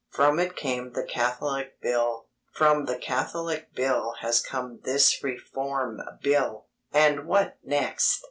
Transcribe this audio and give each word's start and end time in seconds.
From 0.09 0.39
it 0.39 0.55
came 0.55 0.93
the 0.93 1.03
Catholic 1.03 1.79
Bill. 1.79 2.25
From 2.53 2.85
the 2.85 2.97
Catholic 2.97 3.75
Bill 3.75 4.15
has 4.21 4.41
come 4.41 4.79
this 4.83 5.23
Reform 5.23 6.01
Bill! 6.23 6.65
And 6.91 7.27
what 7.27 7.59
next? 7.63 8.19